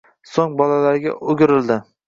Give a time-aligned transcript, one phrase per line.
[0.29, 1.81] So'ng bolalarga o'girildi.